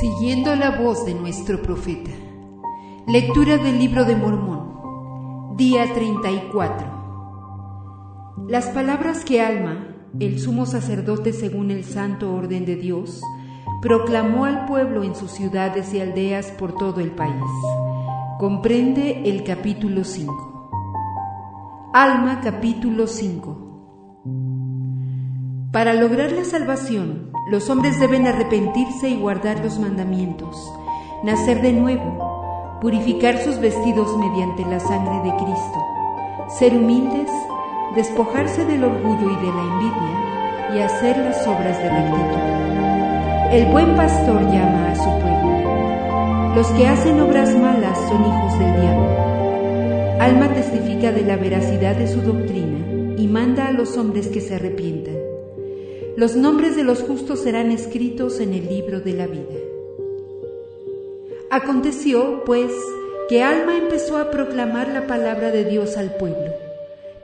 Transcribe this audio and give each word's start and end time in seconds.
Siguiendo 0.00 0.56
la 0.56 0.70
voz 0.70 1.04
de 1.04 1.12
nuestro 1.12 1.60
profeta. 1.60 2.10
Lectura 3.06 3.58
del 3.58 3.78
libro 3.78 4.06
de 4.06 4.16
Mormón. 4.16 5.54
Día 5.58 5.92
34. 5.92 6.86
Las 8.48 8.68
palabras 8.68 9.22
que 9.22 9.42
Alma, 9.42 9.94
el 10.18 10.40
sumo 10.40 10.64
sacerdote 10.64 11.34
según 11.34 11.70
el 11.70 11.84
santo 11.84 12.34
orden 12.34 12.64
de 12.64 12.76
Dios, 12.76 13.20
proclamó 13.82 14.46
al 14.46 14.64
pueblo 14.64 15.02
en 15.02 15.14
sus 15.14 15.30
ciudades 15.30 15.92
y 15.92 16.00
aldeas 16.00 16.52
por 16.52 16.74
todo 16.74 17.02
el 17.02 17.10
país. 17.10 17.44
Comprende 18.38 19.28
el 19.28 19.44
capítulo 19.44 20.04
5. 20.04 21.90
Alma 21.92 22.40
capítulo 22.40 23.06
5. 23.06 23.58
Para 25.70 25.92
lograr 25.92 26.32
la 26.32 26.44
salvación, 26.44 27.31
los 27.44 27.68
hombres 27.70 27.98
deben 27.98 28.26
arrepentirse 28.26 29.08
y 29.08 29.16
guardar 29.16 29.58
los 29.64 29.78
mandamientos, 29.78 30.72
nacer 31.24 31.60
de 31.60 31.72
nuevo, 31.72 32.78
purificar 32.80 33.38
sus 33.38 33.58
vestidos 33.58 34.16
mediante 34.16 34.64
la 34.64 34.78
sangre 34.78 35.28
de 35.28 35.36
Cristo, 35.36 35.84
ser 36.48 36.76
humildes, 36.76 37.30
despojarse 37.96 38.64
del 38.64 38.84
orgullo 38.84 39.30
y 39.32 39.36
de 39.36 39.52
la 39.52 39.62
envidia 39.62 40.74
y 40.74 40.78
hacer 40.80 41.18
las 41.18 41.44
obras 41.46 41.78
de 41.78 41.90
rectitud. 41.90 42.42
El 43.50 43.72
buen 43.72 43.96
pastor 43.96 44.40
llama 44.42 44.92
a 44.92 44.94
su 44.94 45.10
pueblo. 45.10 46.54
Los 46.54 46.66
que 46.68 46.86
hacen 46.86 47.20
obras 47.20 47.54
malas 47.56 47.98
son 48.08 48.20
hijos 48.20 48.58
del 48.58 48.80
diablo. 48.80 50.20
Alma 50.20 50.48
testifica 50.54 51.10
de 51.10 51.22
la 51.22 51.36
veracidad 51.36 51.96
de 51.96 52.06
su 52.06 52.20
doctrina 52.20 52.78
y 53.18 53.26
manda 53.26 53.66
a 53.66 53.72
los 53.72 53.96
hombres 53.96 54.28
que 54.28 54.40
se 54.40 54.54
arrepientan 54.54 55.21
los 56.16 56.36
nombres 56.36 56.76
de 56.76 56.84
los 56.84 57.02
justos 57.02 57.40
serán 57.40 57.70
escritos 57.70 58.38
en 58.40 58.52
el 58.52 58.68
libro 58.68 59.00
de 59.00 59.12
la 59.14 59.26
vida. 59.26 59.58
Aconteció, 61.50 62.44
pues, 62.44 62.70
que 63.28 63.42
Alma 63.42 63.76
empezó 63.78 64.18
a 64.18 64.30
proclamar 64.30 64.88
la 64.88 65.06
palabra 65.06 65.50
de 65.50 65.64
Dios 65.64 65.96
al 65.96 66.16
pueblo, 66.16 66.52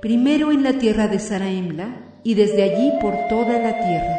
primero 0.00 0.52
en 0.52 0.62
la 0.62 0.74
tierra 0.74 1.06
de 1.08 1.18
Saraemla 1.18 1.96
y 2.22 2.34
desde 2.34 2.62
allí 2.62 2.92
por 3.00 3.14
toda 3.28 3.58
la 3.58 3.78
tierra. 3.78 4.18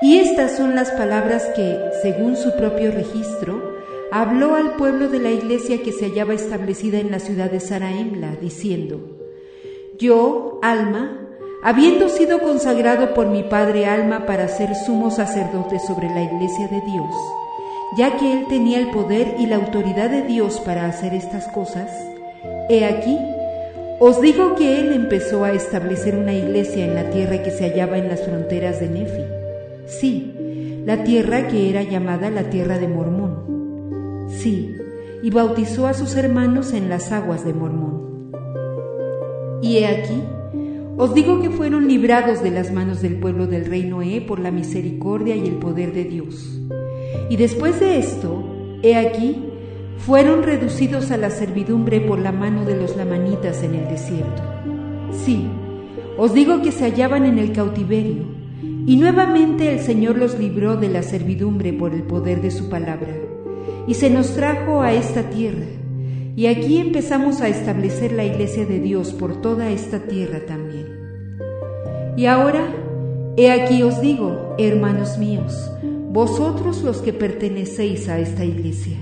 Y 0.00 0.18
estas 0.18 0.56
son 0.56 0.74
las 0.74 0.90
palabras 0.92 1.44
que, 1.54 1.76
según 2.00 2.36
su 2.36 2.56
propio 2.56 2.90
registro, 2.90 3.76
habló 4.10 4.54
al 4.54 4.76
pueblo 4.76 5.08
de 5.08 5.18
la 5.18 5.30
iglesia 5.30 5.82
que 5.82 5.92
se 5.92 6.06
hallaba 6.06 6.34
establecida 6.34 6.98
en 6.98 7.10
la 7.10 7.18
ciudad 7.18 7.50
de 7.50 7.60
Saraemla, 7.60 8.36
diciendo, 8.40 9.00
Yo, 9.98 10.58
Alma, 10.62 11.27
habiendo 11.62 12.08
sido 12.08 12.40
consagrado 12.40 13.14
por 13.14 13.26
mi 13.26 13.42
Padre 13.42 13.86
Alma 13.86 14.26
para 14.26 14.48
ser 14.48 14.74
sumo 14.74 15.10
sacerdote 15.10 15.78
sobre 15.80 16.08
la 16.08 16.22
iglesia 16.22 16.68
de 16.68 16.80
Dios, 16.80 17.14
ya 17.96 18.16
que 18.16 18.32
él 18.32 18.46
tenía 18.48 18.78
el 18.78 18.90
poder 18.90 19.34
y 19.38 19.46
la 19.46 19.56
autoridad 19.56 20.10
de 20.10 20.22
Dios 20.22 20.60
para 20.60 20.86
hacer 20.86 21.14
estas 21.14 21.48
cosas, 21.48 21.90
he 22.68 22.84
aquí, 22.84 23.18
os 23.98 24.20
digo 24.20 24.54
que 24.54 24.80
él 24.80 24.92
empezó 24.92 25.44
a 25.44 25.52
establecer 25.52 26.14
una 26.14 26.32
iglesia 26.32 26.84
en 26.84 26.94
la 26.94 27.10
tierra 27.10 27.42
que 27.42 27.50
se 27.50 27.68
hallaba 27.68 27.98
en 27.98 28.08
las 28.08 28.22
fronteras 28.22 28.78
de 28.80 28.88
Nefi, 28.88 29.24
sí, 29.86 30.82
la 30.84 31.02
tierra 31.02 31.48
que 31.48 31.70
era 31.70 31.82
llamada 31.82 32.30
la 32.30 32.44
tierra 32.44 32.78
de 32.78 32.86
Mormón, 32.86 34.28
sí, 34.28 34.76
y 35.22 35.30
bautizó 35.30 35.88
a 35.88 35.94
sus 35.94 36.14
hermanos 36.14 36.72
en 36.72 36.88
las 36.88 37.10
aguas 37.10 37.44
de 37.44 37.52
Mormón. 37.52 38.30
Y 39.60 39.78
he 39.78 39.88
aquí, 39.88 40.22
os 40.98 41.14
digo 41.14 41.40
que 41.40 41.48
fueron 41.48 41.86
librados 41.86 42.42
de 42.42 42.50
las 42.50 42.72
manos 42.72 43.00
del 43.00 43.20
pueblo 43.20 43.46
del 43.46 43.66
rey 43.66 43.84
Noé 43.84 44.20
por 44.20 44.40
la 44.40 44.50
misericordia 44.50 45.36
y 45.36 45.46
el 45.46 45.54
poder 45.54 45.92
de 45.92 46.02
Dios. 46.02 46.60
Y 47.30 47.36
después 47.36 47.78
de 47.78 47.98
esto, 47.98 48.44
he 48.82 48.96
aquí, 48.96 49.36
fueron 49.98 50.42
reducidos 50.42 51.12
a 51.12 51.16
la 51.16 51.30
servidumbre 51.30 52.00
por 52.00 52.18
la 52.18 52.32
mano 52.32 52.64
de 52.64 52.74
los 52.76 52.96
lamanitas 52.96 53.62
en 53.62 53.76
el 53.76 53.88
desierto. 53.88 54.42
Sí, 55.12 55.46
os 56.16 56.34
digo 56.34 56.62
que 56.62 56.72
se 56.72 56.84
hallaban 56.84 57.24
en 57.26 57.38
el 57.38 57.52
cautiverio, 57.52 58.24
y 58.84 58.96
nuevamente 58.96 59.72
el 59.72 59.78
Señor 59.78 60.18
los 60.18 60.36
libró 60.36 60.76
de 60.76 60.88
la 60.88 61.04
servidumbre 61.04 61.72
por 61.72 61.94
el 61.94 62.02
poder 62.02 62.42
de 62.42 62.50
su 62.50 62.68
palabra, 62.68 63.14
y 63.86 63.94
se 63.94 64.10
nos 64.10 64.34
trajo 64.34 64.82
a 64.82 64.92
esta 64.92 65.30
tierra 65.30 65.66
y 66.38 66.46
aquí 66.46 66.78
empezamos 66.78 67.40
a 67.40 67.48
establecer 67.48 68.12
la 68.12 68.22
iglesia 68.22 68.64
de 68.64 68.78
Dios 68.78 69.12
por 69.12 69.40
toda 69.42 69.72
esta 69.72 70.04
tierra 70.06 70.46
también. 70.46 70.67
Y 72.18 72.26
ahora, 72.26 72.66
he 73.36 73.52
aquí 73.52 73.84
os 73.84 74.00
digo, 74.00 74.56
hermanos 74.58 75.18
míos, 75.18 75.70
vosotros 76.10 76.82
los 76.82 77.00
que 77.00 77.12
pertenecéis 77.12 78.08
a 78.08 78.18
esta 78.18 78.44
iglesia, 78.44 78.96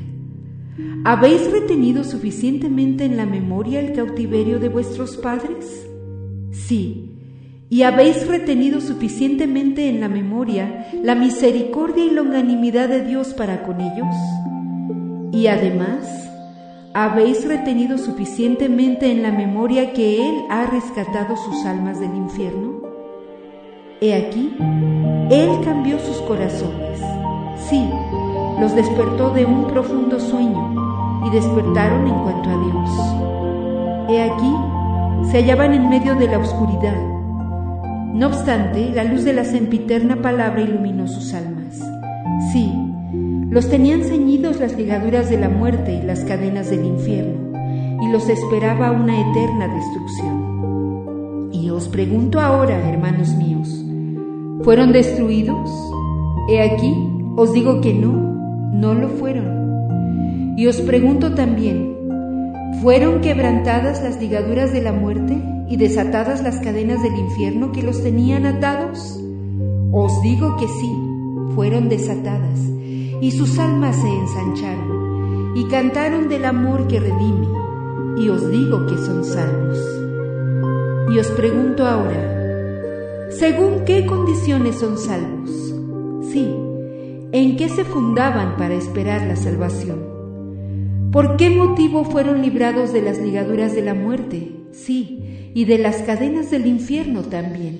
¿habéis 1.02 1.50
retenido 1.50 2.04
suficientemente 2.04 3.06
en 3.06 3.16
la 3.16 3.24
memoria 3.24 3.80
el 3.80 3.94
cautiverio 3.94 4.58
de 4.58 4.68
vuestros 4.68 5.16
padres? 5.16 5.88
Sí. 6.50 7.10
¿Y 7.70 7.84
habéis 7.84 8.26
retenido 8.26 8.82
suficientemente 8.82 9.88
en 9.88 10.02
la 10.02 10.10
memoria 10.10 10.86
la 11.02 11.14
misericordia 11.14 12.04
y 12.04 12.10
longanimidad 12.10 12.90
de 12.90 13.02
Dios 13.02 13.32
para 13.32 13.62
con 13.62 13.80
ellos? 13.80 14.14
Y 15.32 15.46
además, 15.46 16.26
¿Habéis 16.98 17.46
retenido 17.46 17.98
suficientemente 17.98 19.10
en 19.10 19.22
la 19.22 19.30
memoria 19.30 19.92
que 19.92 20.16
Él 20.16 20.34
ha 20.48 20.64
rescatado 20.64 21.36
sus 21.36 21.66
almas 21.66 22.00
del 22.00 22.14
infierno? 22.16 22.75
He 23.98 24.12
aquí, 24.14 24.54
Él 25.30 25.48
cambió 25.64 25.98
sus 25.98 26.18
corazones. 26.22 27.00
Sí, 27.56 27.82
los 28.60 28.74
despertó 28.74 29.30
de 29.30 29.46
un 29.46 29.68
profundo 29.68 30.20
sueño 30.20 31.24
y 31.26 31.30
despertaron 31.30 32.06
en 32.06 32.14
cuanto 32.14 32.50
a 32.50 32.58
Dios. 32.62 34.10
He 34.10 34.22
aquí, 34.22 34.54
se 35.30 35.38
hallaban 35.38 35.72
en 35.72 35.88
medio 35.88 36.14
de 36.14 36.28
la 36.28 36.38
oscuridad. 36.38 36.96
No 38.12 38.26
obstante, 38.26 38.90
la 38.94 39.04
luz 39.04 39.24
de 39.24 39.32
la 39.32 39.44
sempiterna 39.44 40.20
palabra 40.20 40.60
iluminó 40.60 41.08
sus 41.08 41.32
almas. 41.32 41.80
Sí, 42.52 42.70
los 43.48 43.70
tenían 43.70 44.02
ceñidos 44.02 44.60
las 44.60 44.76
ligaduras 44.76 45.30
de 45.30 45.38
la 45.38 45.48
muerte 45.48 45.94
y 45.94 46.02
las 46.02 46.20
cadenas 46.24 46.68
del 46.68 46.84
infierno, 46.84 47.58
y 48.02 48.10
los 48.10 48.28
esperaba 48.28 48.90
una 48.90 49.18
eterna 49.18 49.68
destrucción. 49.74 51.50
Y 51.50 51.70
os 51.70 51.88
pregunto 51.88 52.40
ahora, 52.40 52.78
hermanos 52.86 53.34
míos, 53.36 53.55
¿fueron 54.62 54.92
destruidos? 54.92 55.70
He 56.48 56.60
aquí, 56.60 56.94
os 57.36 57.52
digo 57.52 57.80
que 57.80 57.94
no, 57.94 58.12
no 58.72 58.94
lo 58.94 59.08
fueron. 59.08 60.54
Y 60.56 60.66
os 60.66 60.80
pregunto 60.80 61.34
también, 61.34 61.96
¿fueron 62.82 63.20
quebrantadas 63.20 64.02
las 64.02 64.20
ligaduras 64.20 64.72
de 64.72 64.82
la 64.82 64.92
muerte 64.92 65.36
y 65.68 65.76
desatadas 65.76 66.42
las 66.42 66.60
cadenas 66.60 67.02
del 67.02 67.16
infierno 67.16 67.72
que 67.72 67.82
los 67.82 68.02
tenían 68.02 68.46
atados? 68.46 69.20
Os 69.92 70.22
digo 70.22 70.56
que 70.56 70.66
sí, 70.68 70.92
fueron 71.54 71.88
desatadas 71.88 72.60
y 73.20 73.30
sus 73.30 73.58
almas 73.58 73.96
se 73.96 74.08
ensancharon 74.08 75.52
y 75.56 75.64
cantaron 75.68 76.28
del 76.28 76.44
amor 76.44 76.86
que 76.86 77.00
redime, 77.00 77.48
y 78.18 78.28
os 78.28 78.50
digo 78.50 78.84
que 78.86 78.96
son 78.98 79.24
salvos. 79.24 79.78
Y 81.10 81.18
os 81.18 81.28
pregunto 81.28 81.86
ahora, 81.86 82.35
¿según 83.30 83.84
qué 83.84 84.06
condiciones 84.06 84.76
son 84.76 84.98
salvos? 84.98 85.50
Sí, 86.32 86.54
¿en 87.32 87.56
qué 87.56 87.68
se 87.68 87.84
fundaban 87.84 88.56
para 88.56 88.74
esperar 88.74 89.26
la 89.26 89.36
salvación? 89.36 91.10
¿Por 91.12 91.36
qué 91.36 91.50
motivo 91.50 92.04
fueron 92.04 92.42
librados 92.42 92.92
de 92.92 93.02
las 93.02 93.18
ligaduras 93.18 93.74
de 93.74 93.82
la 93.82 93.94
muerte? 93.94 94.52
Sí, 94.72 95.50
y 95.54 95.64
de 95.64 95.78
las 95.78 96.02
cadenas 96.02 96.50
del 96.50 96.66
infierno 96.66 97.22
también. 97.22 97.78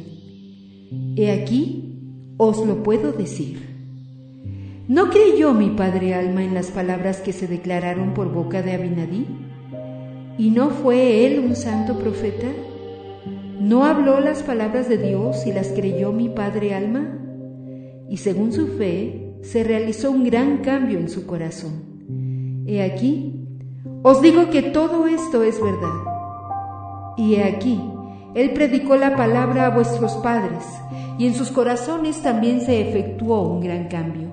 He 1.17 1.31
aquí, 1.31 2.01
os 2.39 2.65
lo 2.67 2.83
puedo 2.83 3.13
decir. 3.13 3.61
¿No 4.89 5.11
creyó 5.11 5.53
mi 5.53 5.71
padre 5.71 6.15
Alma 6.15 6.45
en 6.45 6.55
las 6.55 6.71
palabras 6.71 7.21
que 7.21 7.33
se 7.33 7.47
declararon 7.47 8.15
por 8.15 8.33
boca 8.33 8.63
de 8.63 8.73
Abinadí? 8.73 9.27
¿Y 10.39 10.51
no 10.51 10.71
fue 10.71 11.27
él 11.27 11.41
un 11.41 11.57
santo 11.57 11.99
profeta? 11.99 12.47
¿No 13.61 13.85
habló 13.85 14.21
las 14.21 14.43
palabras 14.43 14.89
de 14.89 14.99
Dios 14.99 15.47
y 15.47 15.53
las 15.53 15.69
creyó 15.69 16.13
mi 16.13 16.29
padre 16.29 16.75
Alma? 16.75 17.19
Y 18.09 18.19
según 18.19 18.53
su 18.53 18.67
fe, 18.69 19.35
se 19.43 19.65
realizó 19.65 20.11
un 20.11 20.25
gran 20.25 20.59
cambio 20.59 20.99
en 20.99 21.09
su 21.09 21.27
corazón. 21.27 22.65
He 22.67 22.83
aquí, 22.83 23.35
os 24.03 24.21
digo 24.23 24.51
que 24.51 24.63
todo 24.63 25.07
esto 25.07 25.43
es 25.43 25.61
verdad. 25.61 26.01
Y 27.17 27.37
he 27.37 27.45
aquí, 27.45 27.81
él 28.35 28.53
predicó 28.53 28.97
la 28.97 29.17
palabra 29.17 29.67
a 29.67 29.71
vuestros 29.71 30.13
padres, 30.17 30.65
y 31.19 31.27
en 31.27 31.35
sus 31.35 31.51
corazones 31.51 32.23
también 32.23 32.61
se 32.61 32.81
efectuó 32.89 33.43
un 33.49 33.61
gran 33.61 33.89
cambio 33.89 34.29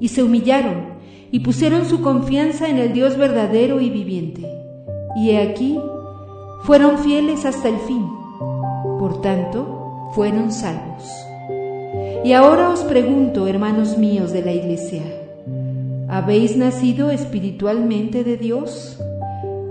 y 0.00 0.08
se 0.08 0.22
humillaron 0.22 0.98
y 1.30 1.40
pusieron 1.40 1.84
su 1.84 2.00
confianza 2.00 2.68
en 2.68 2.78
el 2.78 2.92
Dios 2.92 3.16
verdadero 3.16 3.80
y 3.80 3.90
viviente. 3.90 4.48
Y 5.16 5.30
he 5.30 5.42
aquí, 5.42 5.78
fueron 6.62 6.98
fieles 6.98 7.44
hasta 7.44 7.68
el 7.68 7.78
fin. 7.78 8.19
Por 9.00 9.22
tanto, 9.22 10.10
fueron 10.14 10.52
salvos. 10.52 11.10
Y 12.22 12.34
ahora 12.34 12.68
os 12.68 12.80
pregunto, 12.80 13.46
hermanos 13.46 13.96
míos 13.96 14.30
de 14.30 14.42
la 14.42 14.52
iglesia, 14.52 15.00
¿Habéis 16.06 16.54
nacido 16.54 17.10
espiritualmente 17.10 18.24
de 18.24 18.36
Dios? 18.36 18.98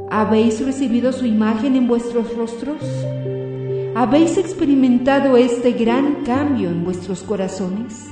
¿Habéis 0.09 0.65
recibido 0.65 1.11
su 1.11 1.27
imagen 1.27 1.75
en 1.75 1.87
vuestros 1.87 2.35
rostros? 2.35 2.81
¿Habéis 3.93 4.35
experimentado 4.39 5.37
este 5.37 5.73
gran 5.73 6.23
cambio 6.23 6.69
en 6.69 6.83
vuestros 6.83 7.21
corazones? 7.21 8.07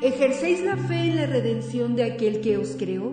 ¿Ejercéis 0.00 0.62
la 0.64 0.76
fe 0.76 1.08
en 1.08 1.16
la 1.16 1.26
redención 1.26 1.96
de 1.96 2.04
aquel 2.04 2.40
que 2.40 2.56
os 2.56 2.76
creó? 2.78 3.10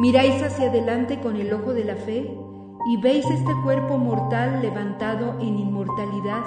¿Miráis 0.00 0.42
hacia 0.42 0.70
adelante 0.70 1.20
con 1.20 1.36
el 1.36 1.52
ojo 1.52 1.74
de 1.74 1.84
la 1.84 1.96
fe 1.96 2.39
y 2.88 2.96
veis 2.96 3.24
este 3.26 3.52
cuerpo 3.62 3.98
mortal 3.98 4.62
levantado 4.62 5.38
en 5.40 5.58
inmortalidad 5.58 6.42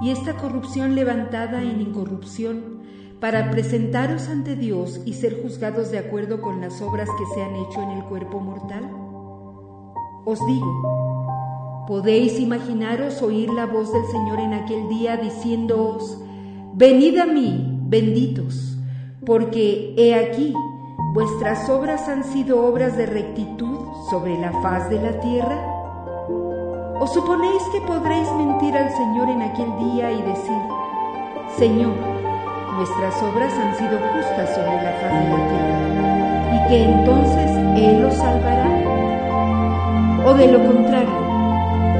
y 0.00 0.10
esta 0.10 0.36
corrupción 0.36 0.94
levantada 0.94 1.62
en 1.62 1.80
incorrupción, 1.80 2.82
para 3.20 3.50
presentaros 3.50 4.28
ante 4.28 4.54
Dios 4.54 5.00
y 5.06 5.14
ser 5.14 5.42
juzgados 5.42 5.90
de 5.90 5.98
acuerdo 5.98 6.42
con 6.42 6.60
las 6.60 6.82
obras 6.82 7.08
que 7.16 7.24
se 7.34 7.42
han 7.42 7.54
hecho 7.56 7.80
en 7.80 7.90
el 7.90 8.04
cuerpo 8.04 8.38
mortal? 8.40 8.90
Os 10.26 10.38
digo, 10.46 11.84
¿podéis 11.86 12.38
imaginaros 12.38 13.22
oír 13.22 13.50
la 13.50 13.66
voz 13.66 13.92
del 13.92 14.04
Señor 14.06 14.40
en 14.40 14.52
aquel 14.52 14.88
día 14.88 15.16
diciéndoos, 15.16 16.22
venid 16.74 17.18
a 17.18 17.26
mí, 17.26 17.78
benditos, 17.86 18.76
porque 19.24 19.94
he 19.96 20.14
aquí, 20.14 20.52
vuestras 21.14 21.70
obras 21.70 22.08
han 22.08 22.24
sido 22.24 22.66
obras 22.66 22.96
de 22.96 23.06
rectitud 23.06 23.78
sobre 24.10 24.38
la 24.38 24.52
faz 24.60 24.90
de 24.90 25.00
la 25.00 25.20
tierra? 25.20 25.73
¿O 27.00 27.06
suponéis 27.08 27.62
que 27.72 27.80
podréis 27.80 28.30
mentir 28.32 28.76
al 28.76 28.88
Señor 28.90 29.28
en 29.28 29.42
aquel 29.42 29.66
día 29.78 30.12
y 30.12 30.22
decir, 30.22 30.62
Señor, 31.58 31.94
nuestras 32.76 33.20
obras 33.20 33.52
han 33.54 33.76
sido 33.76 33.98
justas 34.12 34.54
sobre 34.54 34.76
la 34.82 34.92
faz 35.00 35.12
de 35.12 35.30
la 35.30 35.40
tierra, 35.50 35.78
y 36.54 36.68
que 36.68 36.84
entonces 36.84 37.50
Él 37.76 38.04
os 38.04 38.14
salvará? 38.14 38.70
O 40.24 40.34
de 40.34 40.52
lo 40.52 40.64
contrario, 40.64 41.24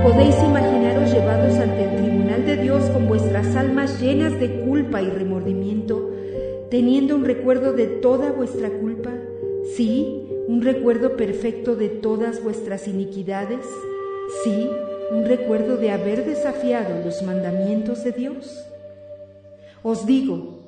podéis 0.04 0.40
imaginaros 0.42 1.12
llevados 1.12 1.54
ante 1.58 1.84
el 1.84 1.96
tribunal 1.96 2.46
de 2.46 2.56
Dios 2.56 2.84
con 2.90 3.08
vuestras 3.08 3.56
almas 3.56 4.00
llenas 4.00 4.38
de 4.38 4.60
culpa 4.60 5.02
y 5.02 5.10
remordimiento, 5.10 6.08
teniendo 6.70 7.16
un 7.16 7.24
recuerdo 7.24 7.72
de 7.72 7.88
toda 7.88 8.30
vuestra 8.30 8.70
culpa, 8.70 9.10
sí, 9.74 10.28
un 10.46 10.62
recuerdo 10.62 11.16
perfecto 11.16 11.74
de 11.74 11.88
todas 11.88 12.44
vuestras 12.44 12.86
iniquidades, 12.86 13.66
sí, 14.42 14.70
un 15.10 15.24
recuerdo 15.26 15.76
de 15.76 15.90
haber 15.90 16.24
desafiado 16.24 17.00
los 17.04 17.22
mandamientos 17.22 18.04
de 18.04 18.12
Dios? 18.12 18.64
Os 19.82 20.06
digo, 20.06 20.60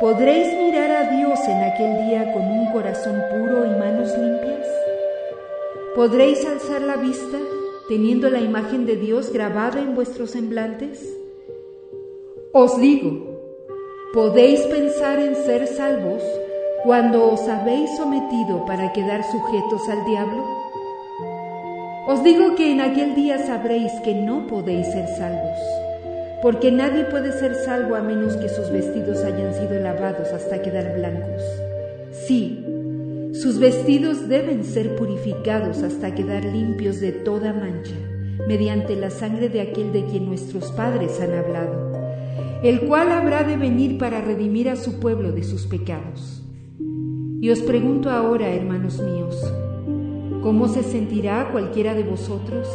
¿podréis 0.00 0.56
mirar 0.56 0.90
a 0.90 1.16
Dios 1.16 1.38
en 1.46 1.62
aquel 1.62 2.06
día 2.06 2.32
con 2.32 2.42
un 2.42 2.72
corazón 2.72 3.20
puro 3.30 3.66
y 3.66 3.70
manos 3.78 4.16
limpias? 4.16 4.66
¿Podréis 5.94 6.46
alzar 6.46 6.82
la 6.82 6.96
vista 6.96 7.38
teniendo 7.88 8.30
la 8.30 8.40
imagen 8.40 8.86
de 8.86 8.96
Dios 8.96 9.32
grabada 9.32 9.80
en 9.80 9.94
vuestros 9.94 10.30
semblantes? 10.30 11.04
Os 12.52 12.80
digo, 12.80 13.38
¿podéis 14.14 14.60
pensar 14.62 15.18
en 15.18 15.34
ser 15.34 15.66
salvos 15.66 16.22
cuando 16.84 17.32
os 17.32 17.46
habéis 17.48 17.96
sometido 17.96 18.64
para 18.64 18.92
quedar 18.92 19.22
sujetos 19.24 19.88
al 19.88 20.04
diablo? 20.04 20.57
Os 22.08 22.24
digo 22.24 22.54
que 22.54 22.72
en 22.72 22.80
aquel 22.80 23.14
día 23.14 23.36
sabréis 23.36 23.92
que 24.02 24.14
no 24.14 24.46
podéis 24.46 24.86
ser 24.86 25.06
salvos, 25.08 25.58
porque 26.40 26.72
nadie 26.72 27.04
puede 27.04 27.32
ser 27.32 27.54
salvo 27.54 27.96
a 27.96 28.00
menos 28.00 28.34
que 28.38 28.48
sus 28.48 28.70
vestidos 28.70 29.22
hayan 29.24 29.52
sido 29.52 29.78
lavados 29.78 30.32
hasta 30.32 30.62
quedar 30.62 30.96
blancos. 30.96 31.42
Sí, 32.12 32.64
sus 33.34 33.58
vestidos 33.58 34.26
deben 34.26 34.64
ser 34.64 34.96
purificados 34.96 35.82
hasta 35.82 36.14
quedar 36.14 36.46
limpios 36.46 36.98
de 36.98 37.12
toda 37.12 37.52
mancha, 37.52 37.96
mediante 38.48 38.96
la 38.96 39.10
sangre 39.10 39.50
de 39.50 39.60
aquel 39.60 39.92
de 39.92 40.06
quien 40.06 40.24
nuestros 40.24 40.72
padres 40.72 41.20
han 41.20 41.34
hablado, 41.34 41.92
el 42.62 42.88
cual 42.88 43.12
habrá 43.12 43.44
de 43.44 43.58
venir 43.58 43.98
para 43.98 44.22
redimir 44.22 44.70
a 44.70 44.76
su 44.76 44.98
pueblo 44.98 45.32
de 45.32 45.44
sus 45.44 45.66
pecados. 45.66 46.42
Y 47.42 47.50
os 47.50 47.60
pregunto 47.60 48.08
ahora, 48.08 48.48
hermanos 48.48 48.98
míos, 48.98 49.36
¿Cómo 50.42 50.68
se 50.68 50.84
sentirá 50.84 51.50
cualquiera 51.50 51.94
de 51.94 52.04
vosotros 52.04 52.68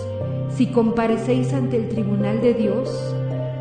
si 0.50 0.68
comparecéis 0.68 1.54
ante 1.54 1.78
el 1.78 1.88
tribunal 1.88 2.42
de 2.42 2.54
Dios 2.54 2.90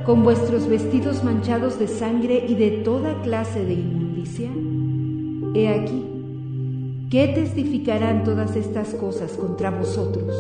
con 0.05 0.25
vuestros 0.25 0.67
vestidos 0.67 1.23
manchados 1.23 1.79
de 1.79 1.87
sangre 1.87 2.45
y 2.49 2.57
de 2.57 2.71
toda 2.83 3.23
clase 3.23 3.65
de 3.65 3.75
inmundicia? 3.75 4.51
He 5.55 5.69
aquí, 5.69 6.05
¿qué 7.11 7.29
testificarán 7.29 8.25
todas 8.25 8.57
estas 8.57 8.89
cosas 8.95 9.33
contra 9.33 9.71
vosotros? 9.71 10.35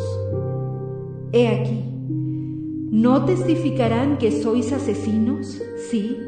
He 1.32 1.46
aquí, 1.46 1.84
¿no 2.90 3.24
testificarán 3.24 4.18
que 4.18 4.42
sois 4.42 4.72
asesinos? 4.72 5.62
Sí, 5.88 6.18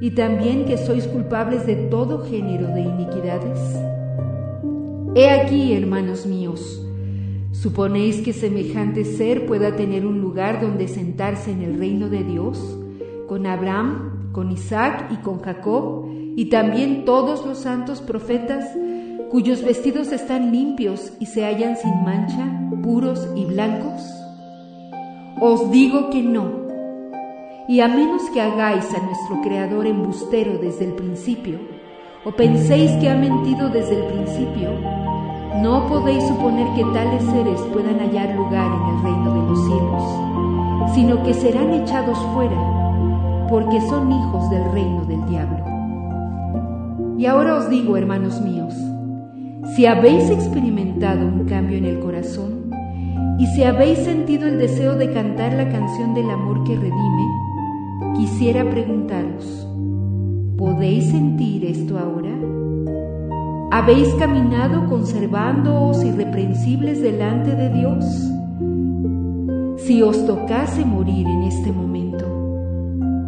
y 0.00 0.10
también 0.10 0.64
que 0.64 0.76
sois 0.76 1.06
culpables 1.06 1.66
de 1.66 1.76
todo 1.76 2.24
género 2.24 2.66
de 2.68 2.80
iniquidades. 2.80 3.60
He 5.12 5.28
aquí, 5.28 5.72
hermanos 5.72 6.24
míos, 6.24 6.80
¿suponéis 7.50 8.20
que 8.20 8.32
semejante 8.32 9.04
ser 9.04 9.44
pueda 9.44 9.74
tener 9.74 10.06
un 10.06 10.20
lugar 10.20 10.60
donde 10.60 10.86
sentarse 10.86 11.50
en 11.50 11.62
el 11.62 11.80
reino 11.80 12.08
de 12.08 12.22
Dios, 12.22 12.78
con 13.26 13.44
Abraham, 13.44 14.30
con 14.30 14.52
Isaac 14.52 15.10
y 15.10 15.16
con 15.16 15.40
Jacob, 15.40 16.06
y 16.36 16.44
también 16.44 17.04
todos 17.04 17.44
los 17.44 17.58
santos 17.58 18.00
profetas, 18.00 18.64
cuyos 19.32 19.64
vestidos 19.64 20.12
están 20.12 20.52
limpios 20.52 21.12
y 21.18 21.26
se 21.26 21.44
hallan 21.44 21.76
sin 21.76 22.04
mancha, 22.04 22.70
puros 22.80 23.28
y 23.34 23.46
blancos? 23.46 24.02
Os 25.40 25.72
digo 25.72 26.10
que 26.10 26.22
no. 26.22 26.52
Y 27.66 27.80
a 27.80 27.88
menos 27.88 28.22
que 28.32 28.40
hagáis 28.40 28.84
a 28.94 29.04
nuestro 29.04 29.40
Creador 29.42 29.88
embustero 29.88 30.58
desde 30.58 30.84
el 30.84 30.92
principio, 30.92 31.58
o 32.24 32.30
penséis 32.32 32.90
que 33.00 33.08
ha 33.08 33.16
mentido 33.16 33.70
desde 33.70 33.96
el 33.96 34.04
principio, 34.12 34.70
no 35.62 35.86
podéis 35.88 36.22
suponer 36.26 36.66
que 36.74 36.84
tales 36.92 37.22
seres 37.24 37.60
puedan 37.72 37.98
hallar 37.98 38.36
lugar 38.36 38.70
en 38.70 38.96
el 38.96 39.02
reino 39.02 39.34
de 39.34 39.48
los 39.48 39.66
cielos, 39.66 40.94
sino 40.94 41.22
que 41.22 41.34
serán 41.34 41.72
echados 41.72 42.18
fuera, 42.34 43.46
porque 43.48 43.80
son 43.82 44.12
hijos 44.12 44.50
del 44.50 44.70
reino 44.72 45.04
del 45.06 45.26
diablo. 45.26 45.64
Y 47.18 47.26
ahora 47.26 47.56
os 47.56 47.70
digo, 47.70 47.96
hermanos 47.96 48.40
míos, 48.40 48.74
si 49.74 49.86
habéis 49.86 50.30
experimentado 50.30 51.26
un 51.26 51.46
cambio 51.46 51.78
en 51.78 51.86
el 51.86 52.00
corazón, 52.00 52.70
y 53.38 53.46
si 53.46 53.64
habéis 53.64 53.98
sentido 54.00 54.46
el 54.46 54.58
deseo 54.58 54.94
de 54.94 55.10
cantar 55.10 55.54
la 55.54 55.68
canción 55.70 56.12
del 56.12 56.30
amor 56.30 56.64
que 56.64 56.76
redime, 56.76 58.14
quisiera 58.16 58.68
preguntaros, 58.68 59.69
¿Podéis 60.60 61.06
sentir 61.06 61.64
esto 61.64 61.98
ahora? 61.98 62.38
¿Habéis 63.70 64.12
caminado 64.16 64.84
conservándoos 64.90 66.04
irreprensibles 66.04 67.00
delante 67.00 67.56
de 67.56 67.70
Dios? 67.70 68.04
Si 69.78 70.02
os 70.02 70.26
tocase 70.26 70.84
morir 70.84 71.26
en 71.26 71.44
este 71.44 71.72
momento, 71.72 72.26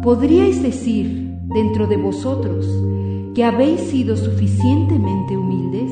¿podríais 0.03 0.61
decir 0.61 1.35
dentro 1.45 1.87
de 1.87 1.97
vosotros 1.97 2.67
que 3.33 3.43
habéis 3.43 3.79
sido 3.79 4.15
suficientemente 4.15 5.35
humildes? 5.35 5.91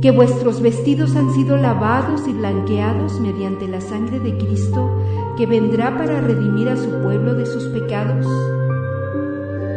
¿Que 0.00 0.10
vuestros 0.10 0.62
vestidos 0.62 1.16
han 1.16 1.34
sido 1.34 1.58
lavados 1.58 2.26
y 2.26 2.32
blanqueados 2.32 3.20
mediante 3.20 3.68
la 3.68 3.82
sangre 3.82 4.20
de 4.20 4.38
Cristo 4.38 4.90
que 5.36 5.44
vendrá 5.44 5.98
para 5.98 6.22
redimir 6.22 6.70
a 6.70 6.78
su 6.78 6.88
pueblo 7.02 7.34
de 7.34 7.44
sus 7.44 7.64
pecados? 7.64 8.26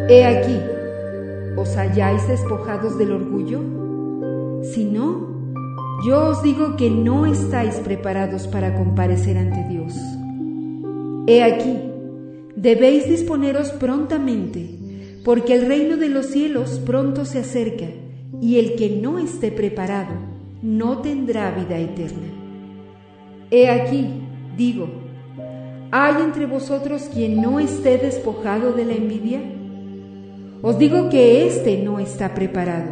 He 0.10 0.26
aquí, 0.26 0.60
¿os 1.56 1.78
halláis 1.78 2.28
despojados 2.28 2.98
del 2.98 3.14
orgullo? 3.14 3.62
Si 4.62 4.84
no, 4.84 5.56
yo 6.06 6.28
os 6.28 6.44
digo 6.44 6.76
que 6.76 6.90
no 6.90 7.26
estáis 7.26 7.76
preparados 7.76 8.48
para 8.48 8.76
comparecer 8.76 9.38
ante 9.38 9.64
Dios. 9.70 9.94
He 11.26 11.42
aquí, 11.42 11.80
debéis 12.58 13.08
disponeros 13.08 13.72
prontamente, 13.72 14.78
porque 15.24 15.54
el 15.56 15.68
reino 15.68 15.96
de 15.96 16.10
los 16.10 16.26
cielos 16.26 16.82
pronto 16.86 17.24
se 17.24 17.40
acerca, 17.40 17.86
y 18.42 18.60
el 18.60 18.76
que 18.76 18.90
no 18.90 19.20
esté 19.20 19.54
preparado 19.54 20.16
no 20.62 20.98
tendrá 20.98 21.52
vida 21.52 21.78
eterna. 21.78 22.28
He 23.52 23.70
aquí, 23.70 24.10
digo, 24.58 24.90
¿hay 25.92 26.22
entre 26.22 26.46
vosotros 26.46 27.04
quien 27.04 27.42
no 27.42 27.62
esté 27.62 27.98
despojado 27.98 28.74
de 28.74 28.84
la 28.84 28.96
envidia? 28.96 29.40
Os 30.64 30.80
digo 30.80 31.10
que 31.10 31.46
éste 31.46 31.84
no 31.84 32.00
está 32.00 32.34
preparado. 32.34 32.90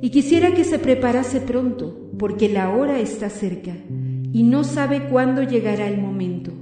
Y 0.00 0.08
quisiera 0.08 0.54
que 0.54 0.64
se 0.64 0.78
preparase 0.78 1.42
pronto, 1.42 2.12
porque 2.18 2.48
la 2.48 2.70
hora 2.70 2.98
está 2.98 3.28
cerca, 3.28 3.72
y 4.32 4.42
no 4.44 4.64
sabe 4.64 5.08
cuándo 5.08 5.42
llegará 5.42 5.86
el 5.88 6.00
momento, 6.00 6.52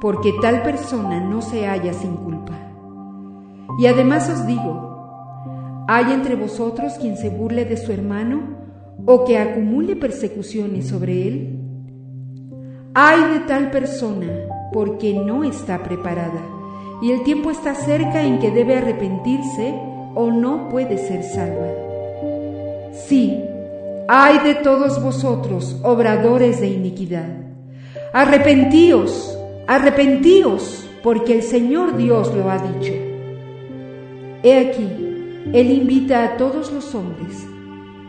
porque 0.00 0.32
tal 0.42 0.64
persona 0.64 1.20
no 1.20 1.40
se 1.42 1.66
halla 1.66 1.92
sin 1.92 2.16
culpa. 2.16 2.58
Y 3.78 3.86
además 3.86 4.28
os 4.28 4.46
digo, 4.46 4.92
¿Hay 5.88 6.12
entre 6.12 6.36
vosotros 6.36 6.94
quien 6.94 7.16
se 7.16 7.28
burle 7.28 7.64
de 7.64 7.76
su 7.76 7.92
hermano 7.92 8.56
o 9.04 9.24
que 9.24 9.36
acumule 9.36 9.96
persecuciones 9.96 10.88
sobre 10.88 11.26
él? 11.26 11.58
Hay 12.94 13.32
de 13.32 13.40
tal 13.40 13.70
persona 13.70 14.28
porque 14.72 15.12
no 15.12 15.42
está 15.42 15.82
preparada 15.82 16.40
y 17.02 17.10
el 17.10 17.24
tiempo 17.24 17.50
está 17.50 17.74
cerca 17.74 18.22
en 18.22 18.38
que 18.38 18.52
debe 18.52 18.76
arrepentirse 18.76 19.74
o 20.14 20.30
no 20.30 20.68
puede 20.68 20.98
ser 20.98 21.24
salva. 21.24 21.66
Sí, 22.92 23.42
hay 24.08 24.38
de 24.38 24.54
todos 24.54 25.02
vosotros, 25.02 25.76
obradores 25.82 26.60
de 26.60 26.68
iniquidad. 26.68 27.28
Arrepentíos, 28.12 29.36
arrepentíos, 29.66 30.88
porque 31.02 31.34
el 31.34 31.42
Señor 31.42 31.96
Dios 31.96 32.32
lo 32.32 32.48
ha 32.48 32.58
dicho. 32.58 32.92
He 34.44 34.68
aquí, 34.68 34.88
Él 35.52 35.72
invita 35.72 36.22
a 36.22 36.36
todos 36.36 36.70
los 36.70 36.94
hombres, 36.94 37.46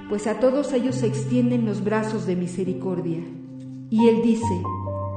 pues 0.07 0.27
a 0.27 0.39
todos 0.39 0.71
ellos 0.71 0.97
se 0.97 1.07
extienden 1.07 1.65
los 1.65 1.83
brazos 1.83 2.27
de 2.27 2.35
misericordia. 2.35 3.21
Y 3.89 4.07
Él 4.07 4.21
dice, 4.21 4.61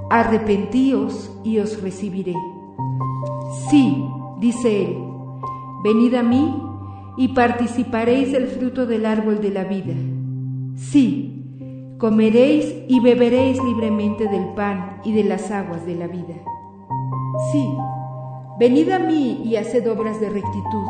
arrepentíos 0.09 1.31
y 1.45 1.59
os 1.59 1.83
recibiré. 1.83 2.35
Sí, 3.71 4.05
dice 4.39 4.85
Él, 4.85 4.97
venid 5.83 6.15
a 6.15 6.23
mí 6.23 6.55
y 7.17 7.29
participaréis 7.29 8.33
del 8.33 8.47
fruto 8.49 8.87
del 8.87 9.07
árbol 9.07 9.41
de 9.41 9.51
la 9.51 9.65
vida. 9.65 9.95
Sí, 10.77 11.95
comeréis 11.99 12.75
y 12.89 13.01
beberéis 13.01 13.63
libremente 13.65 14.29
del 14.29 14.55
pan 14.55 15.01
y 15.05 15.13
de 15.13 15.25
las 15.25 15.51
aguas 15.51 15.87
de 15.87 15.95
la 15.95 16.07
vida. 16.07 16.35
Sí, 17.51 17.67
venid 18.61 18.91
a 18.91 18.99
mí 18.99 19.43
y 19.45 19.57
haced 19.57 19.91
obras 19.91 20.21
de 20.21 20.29
rectitud, 20.29 20.89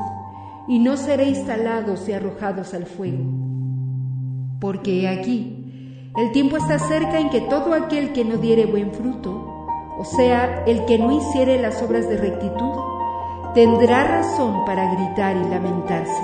y 0.68 0.80
no 0.80 0.96
seréis 0.96 1.46
talados 1.46 2.08
y 2.08 2.12
arrojados 2.12 2.74
al 2.74 2.86
fuego. 2.86 3.24
Porque 4.60 5.02
he 5.02 5.08
aquí, 5.08 6.10
el 6.16 6.32
tiempo 6.32 6.56
está 6.56 6.78
cerca 6.78 7.20
en 7.20 7.30
que 7.30 7.42
todo 7.42 7.74
aquel 7.74 8.12
que 8.12 8.24
no 8.24 8.38
diere 8.38 8.66
buen 8.66 8.90
fruto, 8.92 9.55
o 9.98 10.04
sea, 10.04 10.64
el 10.66 10.84
que 10.84 10.98
no 10.98 11.12
hiciere 11.12 11.60
las 11.60 11.82
obras 11.82 12.08
de 12.08 12.16
rectitud, 12.16 12.74
tendrá 13.54 14.04
razón 14.04 14.64
para 14.66 14.92
gritar 14.94 15.36
y 15.36 15.48
lamentarse. 15.48 16.22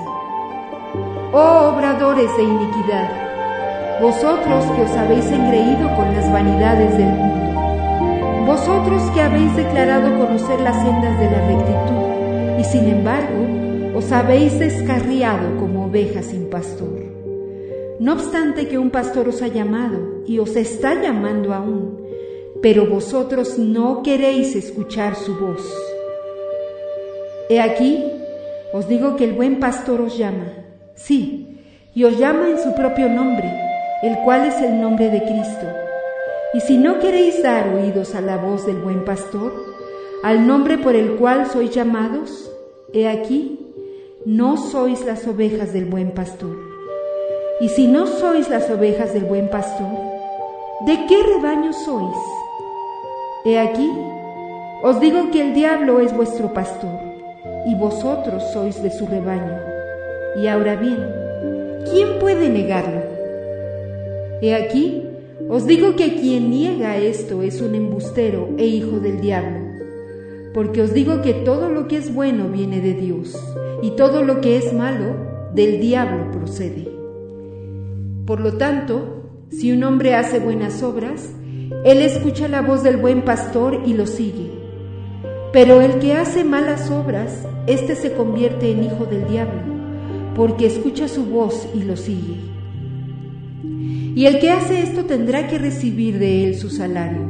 Oh 1.33 1.73
obradores 1.75 2.37
de 2.37 2.43
iniquidad, 2.43 4.01
vosotros 4.03 4.65
que 4.77 4.83
os 4.83 4.91
habéis 4.91 5.25
engreído 5.31 5.95
con 5.97 6.15
las 6.15 6.31
vanidades 6.31 6.99
del 6.99 7.09
mundo, 7.09 8.45
vosotros 8.47 9.03
que 9.15 9.23
habéis 9.23 9.57
declarado 9.57 10.19
conocer 10.19 10.61
las 10.61 10.77
sendas 10.77 11.19
de 11.19 11.31
la 11.31 11.47
rectitud, 11.47 12.61
y 12.61 12.65
sin 12.65 12.89
embargo 12.89 13.97
os 13.97 14.13
habéis 14.13 14.59
descarriado 14.59 15.57
como 15.59 15.87
ovejas 15.87 16.27
sin 16.27 16.51
pastor. 16.51 17.01
No 17.99 18.15
obstante 18.15 18.69
que 18.69 18.79
un 18.79 18.91
pastor 18.91 19.29
os 19.29 19.41
ha 19.43 19.49
llamado 19.49 20.23
y 20.27 20.39
os 20.39 20.57
está 20.57 21.01
llamando 21.01 21.55
aún, 21.55 22.02
pero 22.63 22.87
vosotros 22.87 23.59
no 23.59 24.03
queréis 24.05 24.55
escuchar 24.55 25.17
su 25.17 25.35
voz. 25.37 25.61
He 27.51 27.61
aquí, 27.61 28.03
os 28.73 28.87
digo 28.89 29.17
que 29.17 29.25
el 29.25 29.33
buen 29.33 29.59
pastor 29.59 30.01
os 30.01 30.17
llama, 30.17 30.47
sí, 30.95 31.59
y 31.93 32.05
os 32.05 32.17
llama 32.17 32.49
en 32.49 32.59
su 32.59 32.73
propio 32.75 33.09
nombre, 33.09 33.53
el 34.03 34.17
cual 34.25 34.47
es 34.47 34.63
el 34.63 34.81
nombre 34.81 35.11
de 35.11 35.23
Cristo. 35.23 35.67
Y 36.55 36.61
si 36.61 36.79
no 36.79 37.01
queréis 37.01 37.43
dar 37.43 37.75
oídos 37.75 38.15
a 38.15 38.21
la 38.21 38.37
voz 38.37 38.65
del 38.65 38.77
buen 38.77 39.05
pastor, 39.05 39.53
al 40.23 40.47
nombre 40.47 40.79
por 40.79 40.95
el 40.95 41.17
cual 41.17 41.47
sois 41.51 41.73
llamados, 41.73 42.49
he 42.93 43.09
aquí, 43.09 43.59
no 44.25 44.57
sois 44.57 45.05
las 45.05 45.27
ovejas 45.27 45.73
del 45.73 45.87
buen 45.87 46.13
pastor. 46.13 46.57
Y 47.61 47.69
si 47.71 47.89
no 47.89 48.07
sois 48.07 48.49
las 48.49 48.71
ovejas 48.71 49.13
del 49.13 49.25
buen 49.25 49.51
pastor, 49.51 49.99
¿de 50.87 51.07
qué 51.07 51.17
rebaño 51.23 51.73
sois? 51.73 52.42
He 53.45 53.59
aquí, 53.59 53.91
os 54.85 55.01
digo 55.01 55.33
que 55.33 55.41
el 55.41 55.53
diablo 55.53 55.99
es 55.99 56.17
vuestro 56.17 56.53
pastor, 56.55 57.01
y 57.67 57.75
vosotros 57.75 58.41
sois 58.53 58.81
de 58.85 58.91
su 58.93 59.05
rebaño. 59.05 59.59
Y 60.41 60.47
ahora 60.47 60.77
bien, 60.77 61.05
¿quién 61.91 62.21
puede 62.21 62.49
negarlo? 62.49 63.03
He 64.41 64.55
aquí, 64.55 65.03
os 65.49 65.67
digo 65.67 65.97
que 65.97 66.15
quien 66.15 66.51
niega 66.51 66.99
esto 66.99 67.43
es 67.43 67.61
un 67.61 67.75
embustero 67.75 68.51
e 68.59 68.67
hijo 68.67 69.01
del 69.01 69.21
diablo, 69.21 69.59
porque 70.55 70.81
os 70.81 70.95
digo 70.95 71.21
que 71.21 71.35
todo 71.35 71.69
lo 71.69 71.89
que 71.89 71.97
es 71.97 72.15
bueno 72.15 72.47
viene 72.49 72.81
de 72.81 72.95
Dios, 72.95 73.37
y 73.83 73.91
todo 73.97 74.23
lo 74.23 74.41
que 74.41 74.57
es 74.57 74.73
malo 74.73 75.17
del 75.53 75.81
diablo 75.81 76.31
procede. 76.31 76.89
Por 78.25 78.39
lo 78.39 78.57
tanto, 78.57 79.25
si 79.51 79.73
un 79.73 79.83
hombre 79.83 80.15
hace 80.15 80.39
buenas 80.39 80.81
obras, 80.85 81.35
él 81.85 82.03
escucha 82.03 82.49
la 82.49 82.63
voz 82.63 82.83
del 82.83 82.97
buen 82.97 83.23
pastor 83.23 83.83
y 83.85 83.95
lo 83.95 84.07
sigue. 84.07 84.51
Pero 85.53 85.81
el 85.81 85.99
que 85.99 86.15
hace 86.15 86.45
malas 86.45 86.91
obras, 86.91 87.47
éste 87.67 87.97
se 87.97 88.13
convierte 88.13 88.71
en 88.71 88.85
hijo 88.85 89.05
del 89.05 89.29
diablo, 89.29 89.61
porque 90.35 90.67
escucha 90.67 91.09
su 91.09 91.27
voz 91.27 91.69
y 91.75 91.83
lo 91.83 91.97
sigue. 91.97 92.37
Y 94.15 94.27
el 94.27 94.39
que 94.39 94.51
hace 94.51 94.83
esto 94.83 95.05
tendrá 95.05 95.49
que 95.49 95.59
recibir 95.59 96.19
de 96.19 96.45
él 96.45 96.55
su 96.55 96.71
salario. 96.71 97.23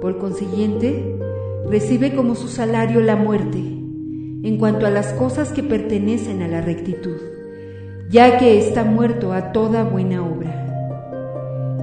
Por 0.00 0.18
consiguiente, 0.18 1.16
recibe 1.68 2.14
como 2.14 2.34
su 2.34 2.48
salario 2.48 3.00
la 3.00 3.16
muerte, 3.16 3.58
en 3.58 4.56
cuanto 4.58 4.86
a 4.86 4.90
las 4.90 5.12
cosas 5.14 5.52
que 5.52 5.62
pertenecen 5.62 6.42
a 6.42 6.48
la 6.48 6.60
rectitud, 6.60 7.16
ya 8.10 8.38
que 8.38 8.58
está 8.58 8.84
muerto 8.84 9.32
a 9.32 9.52
toda 9.52 9.84
buena 9.84 10.24
obra. 10.24 10.65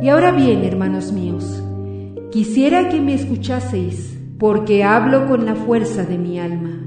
Y 0.04 0.10
ahora 0.10 0.32
bien, 0.32 0.64
hermanos 0.64 1.12
míos, 1.12 1.64
Quisiera 2.34 2.90
que 2.90 3.00
me 3.00 3.14
escuchaseis, 3.14 4.18
porque 4.40 4.84
hablo 4.84 5.28
con 5.28 5.46
la 5.46 5.54
fuerza 5.54 6.04
de 6.04 6.18
mi 6.18 6.40
alma. 6.40 6.82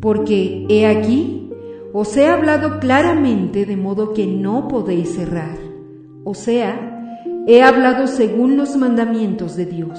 Porque 0.00 0.66
he 0.68 0.86
aquí, 0.86 1.50
os 1.92 2.16
he 2.16 2.28
hablado 2.28 2.78
claramente 2.78 3.66
de 3.66 3.76
modo 3.76 4.12
que 4.12 4.24
no 4.24 4.68
podéis 4.68 5.16
cerrar. 5.16 5.58
O 6.22 6.34
sea, 6.34 7.24
he 7.48 7.60
hablado 7.60 8.06
según 8.06 8.56
los 8.56 8.76
mandamientos 8.76 9.56
de 9.56 9.66
Dios. 9.66 9.98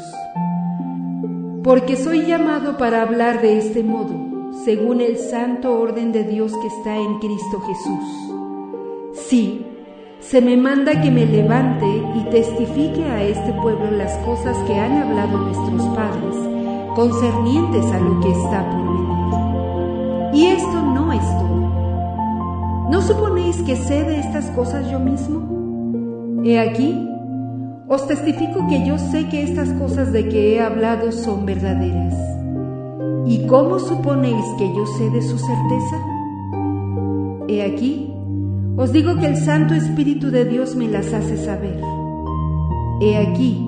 Porque 1.61 1.97
soy 1.97 2.25
llamado 2.25 2.77
para 2.77 3.01
hablar 3.01 3.41
de 3.41 3.57
este 3.57 3.83
modo, 3.83 4.53
según 4.63 5.01
el 5.01 5.17
santo 5.17 5.77
orden 5.77 6.13
de 6.13 6.23
Dios 6.23 6.53
que 6.61 6.67
está 6.67 6.95
en 6.95 7.19
Cristo 7.19 7.59
Jesús. 7.67 9.25
Sí, 9.27 9.65
se 10.29 10.41
me 10.41 10.57
manda 10.57 11.01
que 11.01 11.11
me 11.11 11.25
levante 11.25 11.85
y 12.15 12.23
testifique 12.31 13.03
a 13.03 13.23
este 13.23 13.53
pueblo 13.61 13.91
las 13.91 14.15
cosas 14.19 14.57
que 14.65 14.73
han 14.73 14.93
hablado 15.03 15.37
nuestros 15.37 15.83
padres, 15.95 16.35
concernientes 16.95 17.85
a 17.91 17.99
lo 17.99 18.19
que 18.21 18.31
está 18.31 18.69
por 18.69 18.83
venir. 18.83 20.33
Y 20.33 20.45
esto 20.47 20.81
no 20.81 21.11
es 21.11 21.21
todo. 21.21 22.89
¿No 22.89 23.01
suponéis 23.01 23.61
que 23.63 23.75
sé 23.75 24.03
de 24.03 24.19
estas 24.19 24.45
cosas 24.51 24.89
yo 24.89 24.99
mismo? 24.99 26.41
He 26.43 26.59
aquí, 26.59 27.07
os 27.87 28.07
testifico 28.07 28.65
que 28.67 28.85
yo 28.85 28.97
sé 28.97 29.27
que 29.29 29.43
estas 29.43 29.69
cosas 29.73 30.11
de 30.11 30.29
que 30.29 30.55
he 30.55 30.61
hablado 30.61 31.11
son 31.11 31.45
verdaderas. 31.45 32.15
¿Y 33.25 33.45
cómo 33.47 33.77
suponéis 33.77 34.45
que 34.57 34.67
yo 34.73 34.85
sé 34.97 35.09
de 35.09 35.21
su 35.21 35.37
certeza? 35.37 35.97
He 37.47 37.61
aquí, 37.61 38.12
os 38.75 38.91
digo 38.91 39.17
que 39.17 39.27
el 39.27 39.37
Santo 39.37 39.73
Espíritu 39.75 40.31
de 40.31 40.45
Dios 40.45 40.75
me 40.75 40.87
las 40.87 41.13
hace 41.13 41.37
saber. 41.37 41.79
He 43.01 43.17
aquí, 43.17 43.67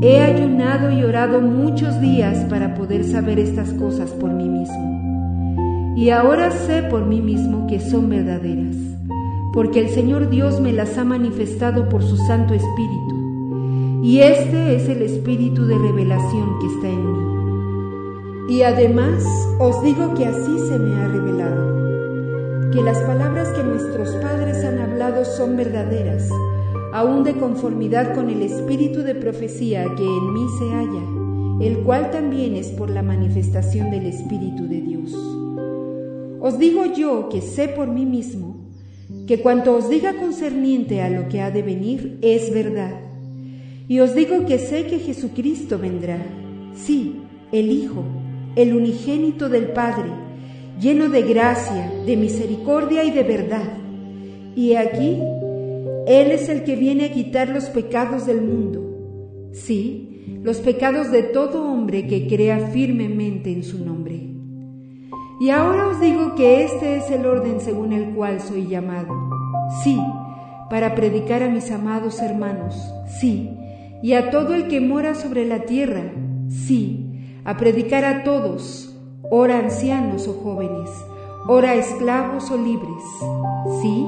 he 0.00 0.20
ayunado 0.20 0.92
y 0.92 1.02
orado 1.02 1.40
muchos 1.40 2.00
días 2.00 2.44
para 2.48 2.74
poder 2.74 3.04
saber 3.04 3.38
estas 3.40 3.72
cosas 3.72 4.10
por 4.12 4.30
mí 4.30 4.48
mismo. 4.48 5.94
Y 5.96 6.10
ahora 6.10 6.50
sé 6.50 6.82
por 6.84 7.04
mí 7.04 7.20
mismo 7.20 7.66
que 7.66 7.80
son 7.80 8.08
verdaderas, 8.08 8.76
porque 9.52 9.80
el 9.80 9.88
Señor 9.88 10.30
Dios 10.30 10.60
me 10.60 10.72
las 10.72 10.98
ha 10.98 11.04
manifestado 11.04 11.88
por 11.88 12.02
su 12.02 12.16
Santo 12.16 12.54
Espíritu. 12.54 14.00
Y 14.04 14.20
este 14.20 14.76
es 14.76 14.88
el 14.88 15.02
Espíritu 15.02 15.66
de 15.66 15.78
revelación 15.78 16.58
que 16.60 16.66
está 16.66 16.88
en 16.88 17.12
mí. 17.12 18.56
Y 18.56 18.62
además 18.62 19.24
os 19.58 19.82
digo 19.82 20.14
que 20.14 20.26
así 20.26 20.58
se 20.68 20.78
me 20.78 20.94
ha 20.96 21.08
revelado 21.08 21.63
que 22.74 22.82
las 22.82 22.98
palabras 23.02 23.50
que 23.50 23.62
nuestros 23.62 24.16
padres 24.16 24.64
han 24.64 24.80
hablado 24.80 25.24
son 25.24 25.56
verdaderas, 25.56 26.28
aún 26.92 27.22
de 27.22 27.34
conformidad 27.34 28.16
con 28.16 28.28
el 28.28 28.42
espíritu 28.42 29.02
de 29.02 29.14
profecía 29.14 29.84
que 29.94 30.02
en 30.02 30.32
mí 30.32 30.44
se 30.58 30.64
halla, 30.70 31.64
el 31.64 31.84
cual 31.84 32.10
también 32.10 32.56
es 32.56 32.70
por 32.70 32.90
la 32.90 33.02
manifestación 33.02 33.92
del 33.92 34.06
Espíritu 34.06 34.66
de 34.66 34.80
Dios. 34.80 35.14
Os 36.40 36.58
digo 36.58 36.86
yo 36.86 37.28
que 37.28 37.42
sé 37.42 37.68
por 37.68 37.86
mí 37.86 38.06
mismo, 38.06 38.56
que 39.28 39.40
cuanto 39.40 39.76
os 39.76 39.88
diga 39.88 40.16
concerniente 40.16 41.00
a 41.00 41.10
lo 41.10 41.28
que 41.28 41.42
ha 41.42 41.52
de 41.52 41.62
venir 41.62 42.18
es 42.22 42.52
verdad. 42.52 42.98
Y 43.86 44.00
os 44.00 44.16
digo 44.16 44.46
que 44.46 44.58
sé 44.58 44.88
que 44.88 44.98
Jesucristo 44.98 45.78
vendrá, 45.78 46.18
sí, 46.74 47.20
el 47.52 47.70
Hijo, 47.70 48.02
el 48.56 48.74
unigénito 48.74 49.48
del 49.48 49.68
Padre, 49.68 50.23
lleno 50.80 51.08
de 51.08 51.22
gracia, 51.22 51.92
de 52.06 52.16
misericordia 52.16 53.04
y 53.04 53.10
de 53.10 53.22
verdad. 53.22 53.78
Y 54.54 54.74
aquí, 54.74 55.18
Él 56.06 56.30
es 56.30 56.48
el 56.48 56.64
que 56.64 56.76
viene 56.76 57.06
a 57.06 57.12
quitar 57.12 57.48
los 57.48 57.64
pecados 57.64 58.26
del 58.26 58.42
mundo. 58.42 59.50
Sí, 59.52 60.40
los 60.42 60.58
pecados 60.58 61.10
de 61.10 61.22
todo 61.22 61.64
hombre 61.70 62.06
que 62.06 62.26
crea 62.26 62.58
firmemente 62.68 63.52
en 63.52 63.62
su 63.62 63.84
nombre. 63.84 64.30
Y 65.40 65.50
ahora 65.50 65.88
os 65.88 66.00
digo 66.00 66.34
que 66.34 66.64
este 66.64 66.96
es 66.96 67.10
el 67.10 67.26
orden 67.26 67.60
según 67.60 67.92
el 67.92 68.14
cual 68.14 68.40
soy 68.40 68.66
llamado. 68.66 69.12
Sí, 69.82 69.98
para 70.70 70.94
predicar 70.94 71.42
a 71.42 71.48
mis 71.48 71.70
amados 71.70 72.20
hermanos, 72.20 72.74
sí, 73.20 73.50
y 74.02 74.12
a 74.12 74.30
todo 74.30 74.54
el 74.54 74.68
que 74.68 74.80
mora 74.80 75.14
sobre 75.14 75.44
la 75.44 75.60
tierra, 75.60 76.12
sí, 76.48 77.40
a 77.44 77.56
predicar 77.56 78.04
a 78.04 78.22
todos, 78.22 78.93
ora 79.36 79.58
ancianos 79.58 80.28
o 80.28 80.34
jóvenes, 80.34 80.88
ora 81.48 81.74
esclavos 81.74 82.52
o 82.52 82.56
libres. 82.56 83.02
Sí, 83.82 84.06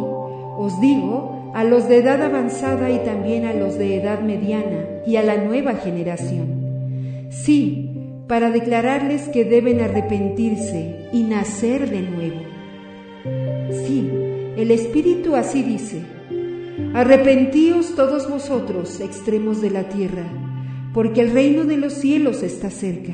os 0.56 0.80
digo, 0.80 1.50
a 1.52 1.64
los 1.64 1.88
de 1.88 1.98
edad 1.98 2.22
avanzada 2.22 2.90
y 2.90 3.00
también 3.00 3.44
a 3.44 3.52
los 3.52 3.76
de 3.76 3.96
edad 3.96 4.20
mediana 4.20 4.86
y 5.04 5.16
a 5.16 5.24
la 5.24 5.36
nueva 5.38 5.74
generación. 5.74 7.26
Sí, 7.30 7.90
para 8.28 8.52
declararles 8.52 9.22
que 9.28 9.44
deben 9.44 9.80
arrepentirse 9.80 11.08
y 11.12 11.24
nacer 11.24 11.90
de 11.90 12.02
nuevo. 12.02 12.40
Sí, 13.84 14.08
el 14.56 14.70
Espíritu 14.70 15.34
así 15.34 15.64
dice, 15.64 16.02
arrepentíos 16.94 17.96
todos 17.96 18.30
vosotros, 18.30 19.00
extremos 19.00 19.60
de 19.60 19.70
la 19.70 19.88
tierra, 19.88 20.26
porque 20.94 21.20
el 21.20 21.32
reino 21.32 21.64
de 21.64 21.78
los 21.78 21.94
cielos 21.94 22.44
está 22.44 22.70
cerca. 22.70 23.12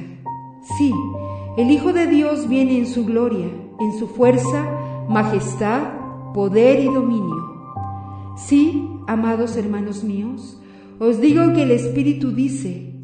Sí, 0.76 0.92
el 1.56 1.70
Hijo 1.70 1.92
de 1.92 2.06
Dios 2.06 2.48
viene 2.48 2.78
en 2.78 2.86
su 2.86 3.04
gloria, 3.04 3.46
en 3.78 3.98
su 3.98 4.06
fuerza, 4.06 4.66
majestad, 5.08 5.82
poder 6.32 6.80
y 6.80 6.86
dominio. 6.86 7.52
Sí, 8.36 8.88
amados 9.06 9.56
hermanos 9.56 10.02
míos, 10.02 10.58
os 10.98 11.20
digo 11.20 11.52
que 11.52 11.64
el 11.64 11.72
Espíritu 11.72 12.32
dice, 12.32 12.94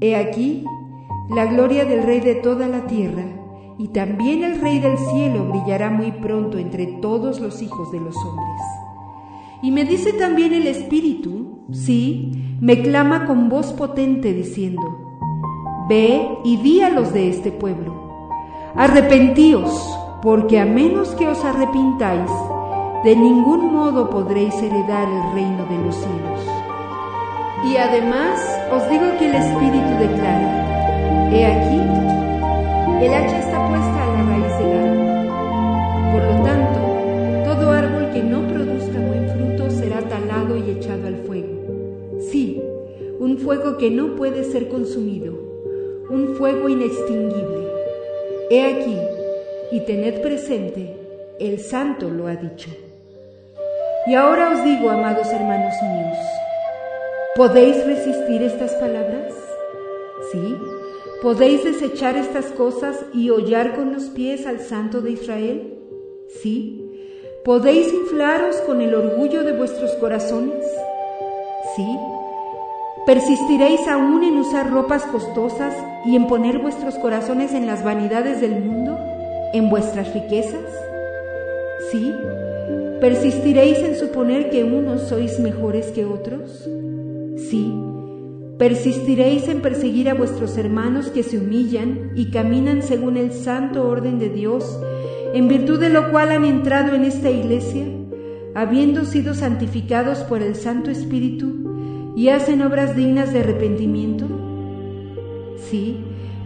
He 0.00 0.14
aquí, 0.14 0.64
la 1.30 1.46
gloria 1.46 1.84
del 1.86 2.02
Rey 2.02 2.20
de 2.20 2.34
toda 2.34 2.68
la 2.68 2.86
tierra, 2.86 3.24
y 3.78 3.88
también 3.88 4.44
el 4.44 4.60
Rey 4.60 4.78
del 4.78 4.98
cielo 4.98 5.46
brillará 5.46 5.88
muy 5.88 6.12
pronto 6.12 6.58
entre 6.58 6.86
todos 7.00 7.40
los 7.40 7.62
hijos 7.62 7.90
de 7.92 8.00
los 8.00 8.14
hombres. 8.16 8.60
Y 9.62 9.70
me 9.70 9.86
dice 9.86 10.12
también 10.12 10.52
el 10.52 10.66
Espíritu, 10.66 11.66
sí, 11.72 12.56
me 12.60 12.82
clama 12.82 13.24
con 13.24 13.48
voz 13.48 13.72
potente 13.72 14.34
diciendo, 14.34 15.09
Ve 15.90 16.38
y 16.44 16.56
di 16.58 16.82
a 16.82 16.88
los 16.88 17.12
de 17.12 17.30
este 17.30 17.50
pueblo, 17.50 17.92
arrepentíos, 18.76 19.92
porque 20.22 20.60
a 20.60 20.64
menos 20.64 21.08
que 21.16 21.26
os 21.26 21.44
arrepintáis, 21.44 22.30
de 23.02 23.16
ningún 23.16 23.72
modo 23.72 24.08
podréis 24.08 24.54
heredar 24.62 25.08
el 25.08 25.34
reino 25.34 25.66
de 25.66 25.84
los 25.84 25.96
cielos. 25.96 26.40
Y 27.68 27.76
además 27.76 28.38
os 28.70 28.88
digo 28.88 29.02
que 29.18 29.30
el 29.30 29.34
Espíritu 29.34 29.90
declara, 29.98 31.28
He 31.32 31.44
aquí, 31.44 31.80
el 33.04 33.12
hacha 33.12 33.38
está 33.40 33.68
puesta 33.68 34.04
a 34.04 34.12
la 34.12 34.22
raíz 34.30 34.58
del 34.60 34.78
árbol. 34.78 36.12
Por 36.12 36.22
lo 36.22 36.42
tanto, 36.44 37.52
todo 37.52 37.72
árbol 37.72 38.10
que 38.12 38.22
no 38.22 38.46
produzca 38.46 39.00
buen 39.00 39.28
fruto 39.28 39.68
será 39.72 40.02
talado 40.02 40.56
y 40.56 40.70
echado 40.70 41.08
al 41.08 41.16
fuego. 41.26 41.48
Sí, 42.30 42.62
un 43.18 43.38
fuego 43.38 43.76
que 43.76 43.90
no 43.90 44.14
puede 44.14 44.44
ser 44.44 44.68
consumido, 44.68 45.49
un 46.10 46.36
fuego 46.36 46.68
inextinguible. 46.68 47.68
He 48.50 48.62
aquí, 48.62 48.98
y 49.72 49.80
tened 49.80 50.20
presente, 50.20 50.96
el 51.38 51.60
santo 51.60 52.10
lo 52.10 52.26
ha 52.26 52.36
dicho. 52.36 52.70
Y 54.06 54.14
ahora 54.14 54.50
os 54.50 54.64
digo, 54.64 54.90
amados 54.90 55.28
hermanos 55.28 55.74
míos, 55.82 56.18
¿podéis 57.36 57.86
resistir 57.86 58.42
estas 58.42 58.74
palabras? 58.74 59.34
Sí, 60.32 60.56
¿Podéis 61.22 61.64
desechar 61.64 62.16
estas 62.16 62.46
cosas 62.46 63.04
y 63.12 63.28
hollar 63.28 63.74
con 63.74 63.92
los 63.92 64.04
pies 64.04 64.46
al 64.46 64.58
Santo 64.58 65.02
de 65.02 65.10
Israel? 65.10 65.78
¿Sí? 66.40 66.82
¿Podéis 67.44 67.92
inflaros 67.92 68.56
con 68.62 68.80
el 68.80 68.94
orgullo 68.94 69.44
de 69.44 69.52
vuestros 69.52 69.92
corazones? 69.96 70.64
¿Sí? 71.76 71.86
¿Persistiréis 73.06 73.88
aún 73.88 74.22
en 74.22 74.38
usar 74.38 74.70
ropas 74.70 75.04
costosas 75.04 75.74
y 76.04 76.16
en 76.16 76.26
poner 76.26 76.58
vuestros 76.58 76.96
corazones 76.96 77.52
en 77.52 77.66
las 77.66 77.82
vanidades 77.82 78.40
del 78.40 78.60
mundo, 78.60 78.98
en 79.52 79.70
vuestras 79.70 80.12
riquezas? 80.14 80.60
¿Sí? 81.90 82.12
¿Persistiréis 83.00 83.78
en 83.78 83.96
suponer 83.96 84.50
que 84.50 84.64
unos 84.64 85.08
sois 85.08 85.40
mejores 85.40 85.86
que 85.86 86.04
otros? 86.04 86.68
Sí 87.50 87.74
Persistiréis 88.60 89.48
en 89.48 89.62
perseguir 89.62 90.10
a 90.10 90.14
vuestros 90.14 90.58
hermanos 90.58 91.06
que 91.06 91.22
se 91.22 91.38
humillan 91.38 92.10
y 92.14 92.30
caminan 92.30 92.82
según 92.82 93.16
el 93.16 93.32
santo 93.32 93.88
orden 93.88 94.18
de 94.18 94.28
Dios, 94.28 94.78
en 95.32 95.48
virtud 95.48 95.80
de 95.80 95.88
lo 95.88 96.10
cual 96.10 96.30
han 96.30 96.44
entrado 96.44 96.94
en 96.94 97.04
esta 97.04 97.30
iglesia, 97.30 97.86
habiendo 98.54 99.06
sido 99.06 99.32
santificados 99.32 100.18
por 100.18 100.42
el 100.42 100.56
Santo 100.56 100.90
Espíritu 100.90 101.69
y 102.20 102.28
hacen 102.28 102.60
obras 102.60 102.94
dignas 102.94 103.32
de 103.32 103.40
arrepentimiento? 103.40 104.26
Sí, 105.56 105.96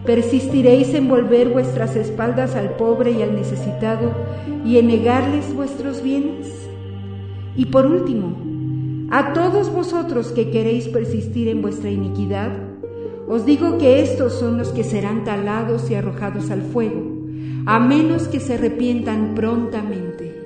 persistiréis 0.05 0.93
en 0.93 1.09
volver 1.09 1.49
vuestras 1.49 1.97
espaldas 1.97 2.55
al 2.55 2.77
pobre 2.77 3.11
y 3.11 3.21
al 3.21 3.35
necesitado 3.35 4.13
y 4.63 4.77
en 4.77 4.87
negarles 4.87 5.53
vuestros 5.53 6.01
bienes. 6.01 6.47
Y 7.57 7.65
por 7.65 7.87
último, 7.87 8.37
a 9.11 9.33
todos 9.33 9.69
vosotros 9.69 10.31
que 10.31 10.49
queréis 10.49 10.87
persistir 10.87 11.49
en 11.49 11.61
vuestra 11.61 11.89
iniquidad, 11.89 12.53
os 13.27 13.45
digo 13.45 13.77
que 13.77 14.01
estos 14.01 14.31
son 14.31 14.57
los 14.57 14.69
que 14.69 14.85
serán 14.85 15.25
talados 15.25 15.91
y 15.91 15.95
arrojados 15.95 16.51
al 16.51 16.61
fuego, 16.61 17.03
a 17.65 17.79
menos 17.79 18.29
que 18.29 18.39
se 18.39 18.53
arrepientan 18.53 19.35
prontamente. 19.35 20.41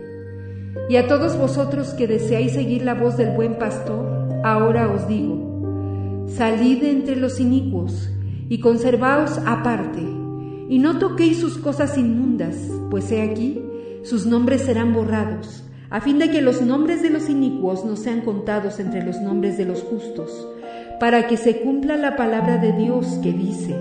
Y 0.89 0.95
a 0.95 1.07
todos 1.07 1.37
vosotros 1.37 1.89
que 1.89 2.07
deseáis 2.07 2.53
seguir 2.53 2.81
la 2.81 2.95
voz 2.95 3.15
del 3.15 3.35
buen 3.35 3.59
pastor, 3.59 4.18
ahora 4.43 4.91
os 4.91 5.07
digo, 5.07 6.25
salid 6.27 6.83
entre 6.83 7.15
los 7.15 7.39
inicuos 7.39 8.09
y 8.49 8.59
conservaos 8.59 9.39
aparte, 9.45 10.01
y 10.69 10.79
no 10.79 10.99
toquéis 10.99 11.39
sus 11.39 11.57
cosas 11.57 11.97
inmundas, 11.97 12.55
pues 12.89 13.11
he 13.11 13.21
aquí, 13.21 13.61
sus 14.03 14.25
nombres 14.25 14.61
serán 14.61 14.93
borrados 14.93 15.63
a 15.91 16.01
fin 16.01 16.19
de 16.19 16.29
que 16.29 16.41
los 16.41 16.61
nombres 16.61 17.01
de 17.01 17.09
los 17.09 17.29
inicuos 17.29 17.83
no 17.83 17.95
sean 17.95 18.21
contados 18.21 18.79
entre 18.79 19.03
los 19.03 19.19
nombres 19.21 19.57
de 19.57 19.65
los 19.65 19.81
justos, 19.81 20.47
para 20.99 21.27
que 21.27 21.35
se 21.35 21.61
cumpla 21.61 21.97
la 21.97 22.15
palabra 22.15 22.57
de 22.57 22.73
Dios 22.73 23.07
que 23.23 23.33
dice, 23.33 23.75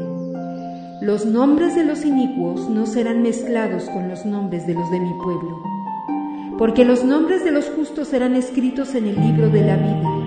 los 1.02 1.26
nombres 1.26 1.74
de 1.74 1.84
los 1.84 2.06
inicuos 2.06 2.70
no 2.70 2.86
serán 2.86 3.22
mezclados 3.22 3.84
con 3.90 4.08
los 4.08 4.24
nombres 4.24 4.66
de 4.66 4.72
los 4.72 4.90
de 4.90 5.00
mi 5.00 5.12
pueblo, 5.22 5.62
porque 6.56 6.86
los 6.86 7.04
nombres 7.04 7.44
de 7.44 7.50
los 7.50 7.66
justos 7.66 8.08
serán 8.08 8.34
escritos 8.34 8.94
en 8.94 9.06
el 9.06 9.16
libro 9.20 9.50
de 9.50 9.60
la 9.60 9.76
vida, 9.76 10.17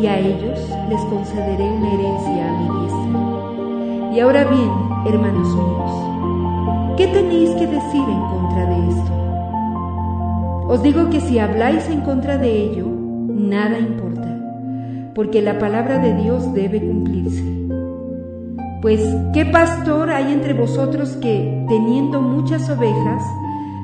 y 0.00 0.06
a 0.06 0.18
ellos 0.18 0.58
les 0.88 1.00
concederé 1.02 1.64
una 1.64 1.92
herencia 1.92 2.48
a 2.48 2.58
mi 2.58 2.80
diestra. 2.80 4.14
Y 4.14 4.20
ahora 4.20 4.44
bien, 4.44 4.70
hermanos 5.06 5.54
míos, 5.54 6.96
¿qué 6.96 7.06
tenéis 7.08 7.50
que 7.50 7.66
decir 7.66 8.02
en 8.02 8.20
contra 8.20 8.66
de 8.66 8.88
esto? 8.88 9.12
Os 10.68 10.82
digo 10.82 11.10
que 11.10 11.20
si 11.20 11.38
habláis 11.38 11.88
en 11.88 12.00
contra 12.00 12.38
de 12.38 12.50
ello, 12.50 12.86
nada 12.86 13.78
importa, 13.78 14.38
porque 15.14 15.42
la 15.42 15.58
palabra 15.58 15.98
de 15.98 16.14
Dios 16.14 16.54
debe 16.54 16.80
cumplirse. 16.80 17.44
Pues, 18.80 19.02
¿qué 19.34 19.44
pastor 19.44 20.10
hay 20.10 20.32
entre 20.32 20.54
vosotros 20.54 21.10
que, 21.20 21.66
teniendo 21.68 22.22
muchas 22.22 22.70
ovejas, 22.70 23.22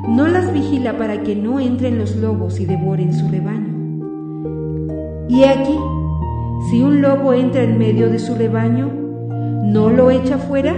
no 0.08 0.26
las 0.28 0.50
vigila 0.52 0.96
para 0.96 1.22
que 1.22 1.36
no 1.36 1.60
entren 1.60 1.98
los 1.98 2.16
lobos 2.16 2.58
y 2.60 2.64
devoren 2.64 3.12
su 3.12 3.28
rebaño? 3.28 3.76
Y 5.28 5.44
aquí, 5.44 5.76
si 6.68 6.82
un 6.82 7.00
lobo 7.00 7.32
entra 7.32 7.62
en 7.62 7.78
medio 7.78 8.10
de 8.10 8.18
su 8.18 8.34
rebaño, 8.34 8.90
¿no 9.66 9.88
lo 9.88 10.10
echa 10.10 10.36
fuera? 10.36 10.74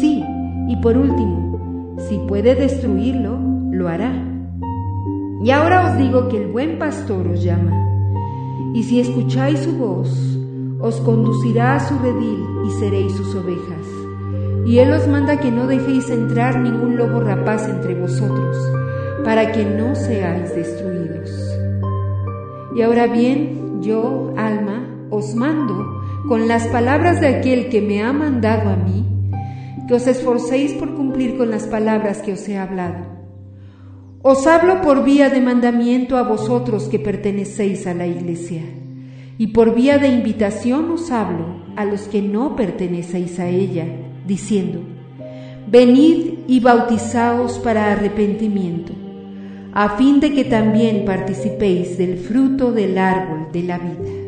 Sí, 0.00 0.24
y 0.68 0.76
por 0.76 0.96
último, 0.96 1.96
si 2.08 2.18
puede 2.26 2.54
destruirlo, 2.54 3.38
lo 3.70 3.88
hará. 3.88 4.12
Y 5.44 5.50
ahora 5.50 5.90
os 5.90 5.98
digo 5.98 6.28
que 6.28 6.42
el 6.42 6.50
buen 6.50 6.78
pastor 6.78 7.28
os 7.28 7.42
llama, 7.42 7.72
y 8.72 8.82
si 8.84 9.00
escucháis 9.00 9.60
su 9.60 9.76
voz, 9.76 10.08
os 10.80 10.96
conducirá 11.00 11.76
a 11.76 11.80
su 11.80 11.98
redil 11.98 12.44
y 12.66 12.70
seréis 12.70 13.12
sus 13.12 13.34
ovejas. 13.34 13.86
Y 14.64 14.78
él 14.78 14.92
os 14.92 15.06
manda 15.08 15.40
que 15.40 15.50
no 15.50 15.66
dejéis 15.66 16.08
entrar 16.10 16.58
ningún 16.60 16.96
lobo 16.96 17.20
rapaz 17.20 17.68
entre 17.68 17.94
vosotros, 17.94 18.56
para 19.24 19.52
que 19.52 19.64
no 19.64 19.94
seáis 19.94 20.54
destruidos. 20.54 21.30
Y 22.74 22.82
ahora 22.82 23.06
bien, 23.06 23.67
yo, 23.80 24.34
alma, 24.36 25.06
os 25.10 25.34
mando, 25.34 26.02
con 26.28 26.48
las 26.48 26.66
palabras 26.68 27.20
de 27.20 27.28
aquel 27.28 27.68
que 27.68 27.80
me 27.80 28.02
ha 28.02 28.12
mandado 28.12 28.70
a 28.70 28.76
mí, 28.76 29.04
que 29.86 29.94
os 29.94 30.06
esforcéis 30.06 30.74
por 30.74 30.94
cumplir 30.94 31.36
con 31.36 31.50
las 31.50 31.64
palabras 31.64 32.20
que 32.20 32.32
os 32.32 32.48
he 32.48 32.58
hablado. 32.58 33.06
Os 34.20 34.46
hablo 34.46 34.82
por 34.82 35.04
vía 35.04 35.30
de 35.30 35.40
mandamiento 35.40 36.16
a 36.16 36.22
vosotros 36.22 36.88
que 36.88 36.98
pertenecéis 36.98 37.86
a 37.86 37.94
la 37.94 38.06
Iglesia, 38.06 38.62
y 39.38 39.48
por 39.48 39.74
vía 39.74 39.98
de 39.98 40.08
invitación 40.08 40.90
os 40.90 41.10
hablo 41.10 41.62
a 41.76 41.84
los 41.84 42.02
que 42.02 42.20
no 42.20 42.56
pertenecéis 42.56 43.38
a 43.38 43.48
ella, 43.48 43.86
diciendo, 44.26 44.80
Venid 45.70 46.40
y 46.48 46.60
bautizaos 46.60 47.58
para 47.58 47.92
arrepentimiento, 47.92 48.92
a 49.72 49.96
fin 49.96 50.20
de 50.20 50.32
que 50.32 50.44
también 50.44 51.04
participéis 51.04 51.98
del 51.98 52.18
fruto 52.18 52.72
del 52.72 52.98
árbol 52.98 53.48
de 53.52 53.62
la 53.62 53.78
vida 53.78 54.27